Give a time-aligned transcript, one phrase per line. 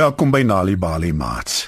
[0.00, 1.66] Welkom by Nali Bali Mats.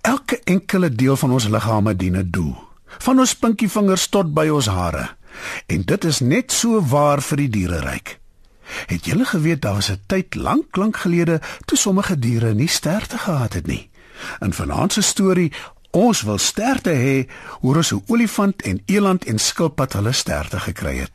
[0.00, 2.56] Elke enkele deel van ons liggame dien 'n doel.
[2.98, 5.16] Van ons pinkievingers tot by ons hare.
[5.66, 8.18] En dit is net so waar vir die diereryk.
[8.86, 13.18] Het julle geweet daar was 'n tyd lank lank gelede toe sommige diere nie sterte
[13.18, 13.90] gehad het nie?
[14.40, 15.52] In vanaand se storie,
[15.90, 17.28] ons wil sterte hê,
[17.60, 21.12] hoe ons 'n olifant en eland en skilpad hulle sterte gekry het.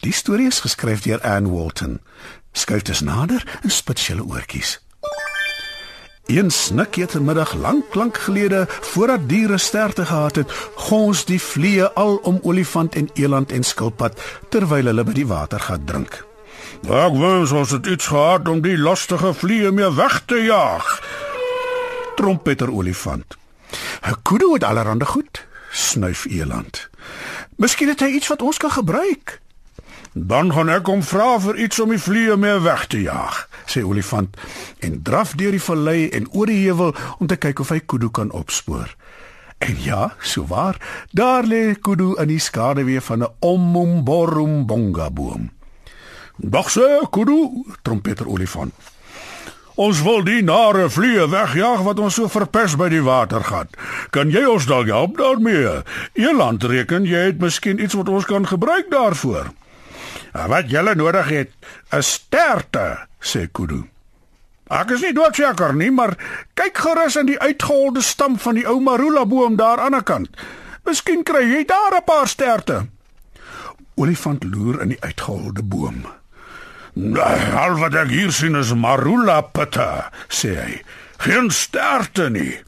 [0.00, 2.00] Die storie is geskryf deur Anne Walton.
[2.52, 4.85] Skuif dus nader en spits julle oortjies.
[6.26, 11.42] Een snik het 'n middag lank lank gelede voordat diere sterte gehad het, gons die
[11.42, 16.26] vliee al om olifant en eland en skilpad terwyl hulle by die watergat drink.
[16.82, 21.02] Ek wens ons het iets gehad om die lastige vliee mee weg te jaag.
[22.16, 23.36] Trompeter olifant.
[24.02, 26.88] 'n Kudu het allerhande goed, snuif eland.
[27.56, 29.40] Miskien het hy iets wat ons kan gebruik.
[30.12, 33.82] Dan gaan ek hom vra vir iets om die vliee mee weg te jaag, sê
[33.84, 34.36] olifant
[34.80, 38.10] en draf deur die vallei en oor die heuwel om te kyk of hy Kudu
[38.10, 38.96] kan opspoor.
[39.58, 40.80] En ja, so waar,
[41.12, 45.50] daar lê Kudu in die skaduwee van 'n ommomborumbonga boom.
[46.36, 48.74] Dag sê Kudu, trompeter olifant.
[49.76, 53.68] Ons wil die nare vliee wegjaag wat ons so verpes by die water gaan.
[54.10, 55.82] Kan jy ons dalk help daarmee?
[56.16, 59.52] Eland reken jy het miskien iets wat ons kan gebruik daarvoor.
[60.32, 61.52] Wat jy nodig het,
[61.92, 63.82] is sterte, sê Kudu.
[64.70, 66.16] Ek is nie doodseker nie, maar
[66.58, 70.30] kyk gerus in die uitgeholde stam van die ou marula boom daar aan die kant.
[70.86, 72.86] Miskien kry jy daar 'n paar sterte.
[73.96, 76.06] Olifant loer in die uitgeholde boom.
[77.56, 80.82] Al wat ek hier sien is marula pitta, sê hy.
[81.18, 82.62] Geen sterte nie.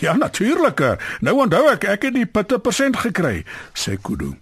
[0.00, 0.80] Ja, natuurlik.
[1.20, 3.44] Nou onthou ek ek het die pitte persent gekry,
[3.74, 4.36] sê Kudu.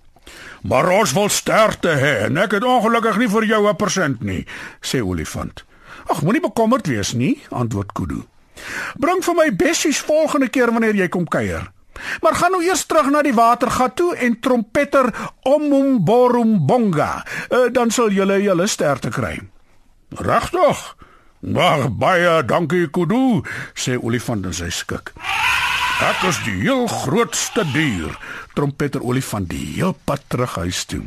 [0.62, 4.46] Maar ons wil sterte hê en ek het ongelukkig nie vir jou 'n persent nie,
[4.80, 5.64] sê olifant.
[6.06, 8.24] Ag, moenie bekommerd wees nie, antwoord Kudu.
[8.96, 11.72] Bring vir my bessies volgende keer wanneer jy kom kuier.
[12.20, 15.10] Maar gaan nou eers terug na die watergat toe en trompeter
[15.42, 19.40] omum borum bonga, uh, dan sal julle julle sterte kry.
[20.08, 20.96] Regtig?
[21.40, 23.42] Maar baie dankie Kudu,
[23.74, 25.12] sê olifant in sy skik.
[26.04, 28.12] Ek is die heel grootste dier,
[28.56, 31.04] trompeter olifant die heel pad terug huis toe.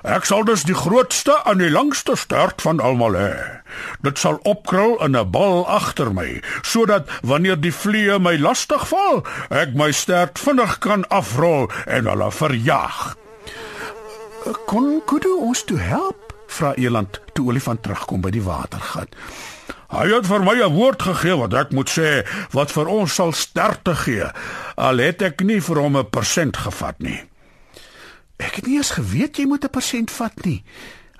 [0.00, 3.34] Ek sal dus die grootste en die langste stert van almal hê.
[4.00, 9.26] Dit sal opkrul in 'n bal agter my, sodat wanneer die vliee my lastig val,
[9.50, 13.16] ek my stert vinnig kan afrol en hulle verjaag.
[14.66, 16.32] Kon Kudu ons toe help?
[16.50, 19.14] vra Eland toe olifant terugkom by die watergat.
[19.90, 23.32] Hy het vir my 'n woord gegee wat ek moet sê wat vir ons sal
[23.32, 24.30] sterte gee.
[24.76, 27.20] Al het ek nie vir hom 'n persent gevat nie.
[28.38, 30.62] Ek het nie eens geweet jy moet 'n persent vat nie.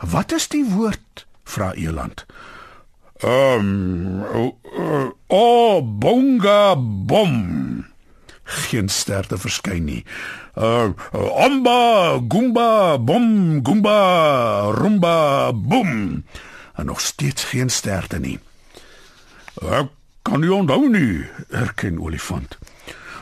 [0.01, 1.27] Wat is die woord?
[1.45, 2.27] vra Eland.
[3.21, 7.85] Ehm um, o uh, oh, bonga bom.
[8.45, 10.05] Geen sterte verskyn nie.
[10.55, 10.91] Uh
[11.37, 16.25] amba gumba bom gumba rumba boom.
[16.75, 18.39] En nog steeds geen sterte nie.
[19.61, 19.91] Ek
[20.25, 22.57] kan nie onthou nie, erken olifant.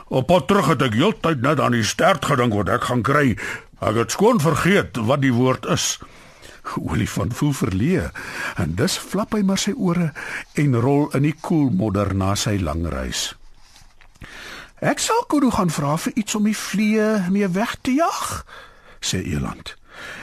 [0.09, 3.35] Op pad terug het ek heeltyd net aan die stert gedink wat ek gaan kry.
[3.85, 5.99] Ek het skoon vergeet wat die woord is.
[6.79, 8.09] Olifant voel verleë
[8.61, 10.13] en dus flap hy maar sy ore
[10.61, 13.33] en rol in die koel modder na sy lang reis.
[14.79, 18.45] Ek sal Kudu gaan vra vir iets om die vliee mee weg te jag,
[19.03, 19.75] sê Eland.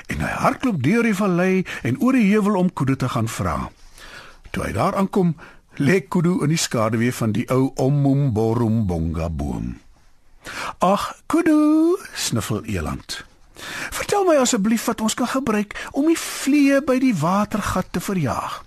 [0.07, 3.57] En hy hardloop deur die vallei en oor die heuwel om Kudu te gaan vra.
[4.55, 5.33] Toe hy daar aankom,
[5.77, 9.79] lê Kudu in die skaduwee van die ou Ommumborumbonga boom.
[10.79, 13.25] "Ag, Kudu," sniffel Eland.
[13.91, 18.63] Vertel my asseblief wat ons kan gebruik om die vliee by die watergat te verjaag.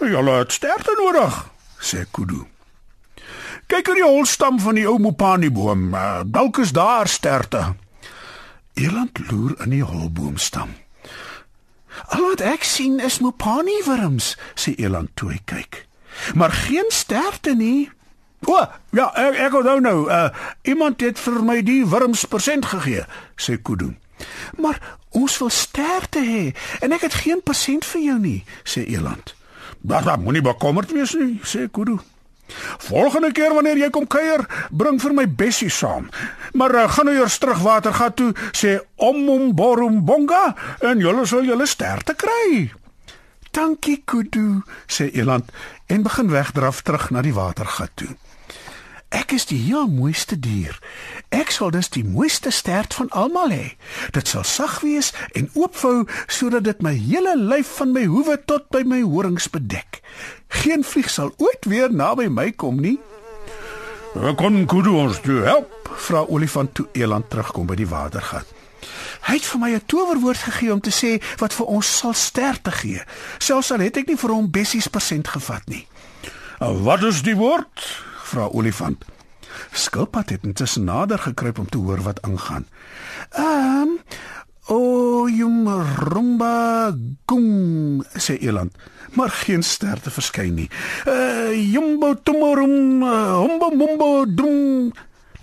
[0.00, 2.46] Julle het sterte nodig, sê Kudu.
[3.66, 7.74] Kyk in die holstam van die ou mopani boom, uh, dalk is daar sterte.
[8.74, 10.72] Eland loer in die holboomstam.
[12.08, 15.84] Al wat ek sien is mopani wurms, sê Eland toe hy kyk.
[16.34, 17.90] Maar geen sterte nie.
[18.48, 18.56] O,
[18.96, 20.28] ja, ek ek onthou nou, uh,
[20.62, 23.04] iemand het vir my die wurms persent gegee,
[23.36, 23.92] sê Kudu.
[24.60, 24.80] Maar
[25.16, 26.44] ons wil sterte hê
[26.80, 29.34] en ek het geen persent vir jou nie, sê Eland.
[29.80, 31.98] "Maar dan moenie bekommerd wees nie," sê Kudu.
[32.78, 36.08] "Volgende keer wanneer jy kom kuier, bring vir my bessie saam.
[36.52, 41.44] Maar uh, gaan nou eers terug watergat toe, sê Omum Borum Bonga en julle sal
[41.44, 42.72] julle sterte kry."
[43.50, 45.50] "Dankie Kudu," sê Eland
[45.86, 48.16] en begin wegdraf terug na die watergat toe.
[49.10, 50.78] Ek is die heel mooiste dier.
[51.34, 53.72] Ek sal dus die mooiste stert van almal hê.
[54.14, 58.68] Dit sal sag wees en oopvou sodat dit my hele lyf van my hoewe tot
[58.70, 59.98] by my horings bedek.
[60.62, 63.00] Geen vlieg sal ooit weer naby my kom nie.
[64.14, 68.59] Ek kon kudu ons toe help, vra olifant toe eland terugkom by die watergat.
[69.20, 72.70] Hy het vir my 'n towerwoord gegee om te sê wat vir ons sal sterte
[72.70, 73.02] gee.
[73.38, 75.86] Selfs al het ek nie vir hom bessies persent gevat nie.
[76.58, 78.04] Wat is die woord?
[78.24, 79.04] vra olifant.
[79.72, 82.66] Skilpad het intussen nader gekruip om te hoor wat aangaan.
[83.30, 83.98] Ehm um,
[84.70, 85.66] O jum
[85.98, 86.94] rumba
[87.26, 88.70] kum sê eland,
[89.18, 90.68] maar geen sterte verskyn nie.
[91.10, 94.92] Uh jumbo tumorum humbo mumbo dum.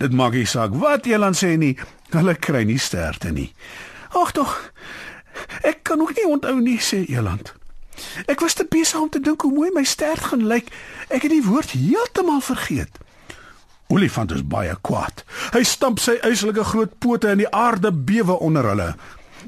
[0.00, 1.74] Dit maak nie saak wat eland sê nie,
[2.16, 3.50] hulle kry nie sterte nie.
[4.16, 4.54] Ag tog.
[5.62, 7.52] Ek kan ook nie onthou nie sê eland.
[8.30, 10.70] Ek was te besig om te dink hoe mooi my stert gaan lyk.
[11.08, 13.00] Ek het die woord heeltemal vergeet.
[13.88, 15.24] Olifant is baie kwaad.
[15.54, 18.92] Hy stamp sy eislike groot pote in die aarde bewe onder hulle.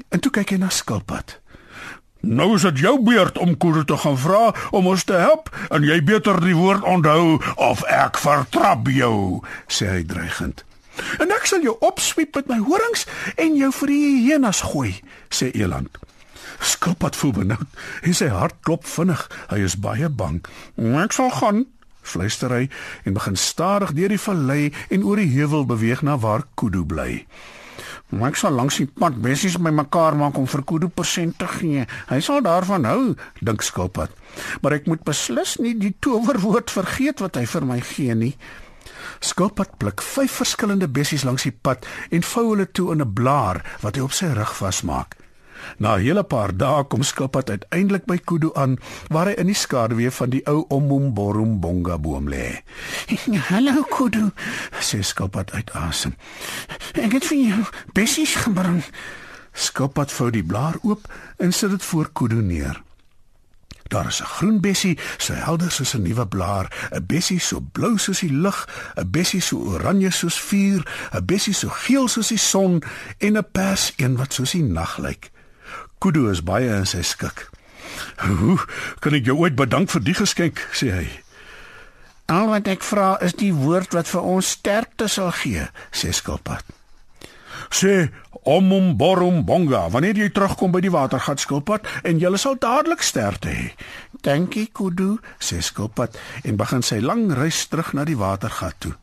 [0.09, 1.37] En toe kyk hy na skilpad.
[2.21, 5.85] Nou is dit jou beurt om Kudu te gaan vra om ons te help en
[5.85, 10.61] jy beter die woord onthou of ek vertrap jou, sê hy dreigend.
[11.23, 13.05] En ek sal jou opswiep met my horings
[13.39, 14.95] en jou vir die hyenas gooi,
[15.31, 15.99] sê Eland.
[16.61, 19.23] Skilpad voel benoud en sy hart klop vinnig.
[19.49, 20.41] Hy is baie bang.
[21.01, 21.65] Ek sal gaan,
[22.01, 22.67] fluister hy
[23.05, 27.23] en begin stadig deur die vallei en oor die heuwel beweeg na waar Kudu bly.
[28.11, 31.85] Ek sal langs die pad bessies by mekaar maak om vir Kudu persent te gee.
[32.09, 34.11] Hy sal daarvan hou, dink Skilpad.
[34.61, 38.33] Maar ek moet beslis nie die towerwoord vergeet wat hy vir my gee nie.
[39.19, 43.77] Skilpad pluk vyf verskillende bessies langs die pad en vou hulle toe in 'n blaar
[43.81, 45.15] wat hy op sy rug vasmaak.
[45.77, 48.77] Na 'n hele paar dae kom Skilpad uiteindelik by Kudu aan
[49.09, 52.61] waar hy in die skaduwee van die ou Omumborombonga boom lê.
[53.49, 54.31] "Hallo Kudu,"
[54.79, 56.15] sê Skilpad uit asem.
[56.93, 57.63] "Ek het vir jou
[57.93, 58.83] bessies gebring."
[59.53, 62.81] Skilpad vou die blaar oop en sit dit voor Kudu neer.
[63.91, 67.97] Daar is 'n groen bessie, so helder soos 'n nuwe blaar, 'n bessie so blou
[67.97, 72.37] soos die lug, 'n bessie so oranje soos vuur, 'n bessie so geel soos die
[72.37, 72.83] son
[73.17, 75.31] en 'n pers een wat soos die nag lyk.
[75.97, 77.49] Kudu is baie in sy skik.
[78.15, 78.59] "Hoe
[78.99, 81.09] kan ek jou ooit bedank vir die geskenk?" sê hy.
[82.25, 86.63] "Al wat ek vra is die woord wat vir ons sterkte sal gee," sê Skilpad.
[87.69, 88.09] "Sê
[88.43, 93.49] omum borum bonga wanneer jy terugkom by die watergat Skilpad en jy sal dadelik sterkte
[93.49, 93.71] hê."
[94.21, 98.93] "Dankie Kudu," sê Skilpad en begin sy lang reis terug na die watergat toe.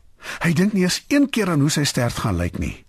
[0.43, 2.85] Hy dink nie eens een keer aan hoe sy stert gaan lyk nie.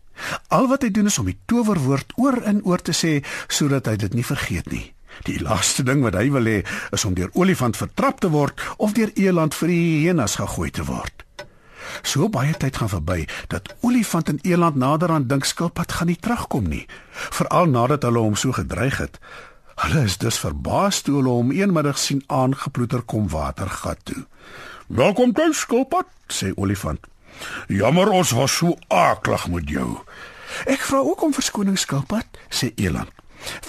[0.48, 3.96] Al wat hy doen is om die towerwoord oor en oor te sê sodat hy
[3.96, 4.92] dit nie vergeet nie.
[5.26, 6.60] Die laaste ding wat hy wil hê
[6.96, 10.86] is om deur olifant vertrap te word of deur eland vir die hyenas gegooi te
[10.88, 11.24] word.
[12.02, 16.18] So baie tyd gaan verby dat olifant en eland nader aan dink skilpad gaan nie
[16.20, 19.18] terugkom nie, veral nadat hulle hom so gedreig het.
[19.80, 24.26] Hulle is dus verbaas toe hulle hom eenmiddag sien aangeploeter kom watergat toe.
[24.86, 27.00] "Welkom tuis, skilpad," sê olifant.
[27.66, 29.98] Jammer ons was so aaklig met jou.
[30.66, 33.10] Ek vra ook om verskoning skilpad, sê Eland.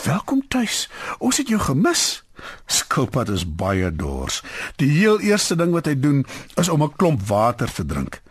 [0.03, 0.89] Welkom tuis.
[1.19, 2.20] Ons het jou gemis.
[2.65, 4.41] Skilpad is baie dors.
[4.75, 8.21] Die heel eerste ding wat hy doen is om 'n klomp water te drink.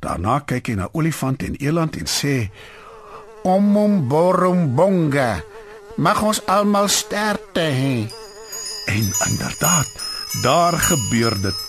[0.00, 2.50] Daarna kyk hy na olifant en eland en sê:
[3.42, 5.42] "Omom borum bonga.
[5.96, 8.12] Mag ons almal sterkte hê."
[8.86, 9.88] En inderdaad,
[10.42, 11.68] daar gebeur dit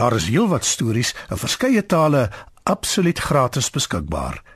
[0.00, 2.30] Daar is heelwat stories in verskeie tale
[2.64, 4.55] absoluut gratis beskikbaar.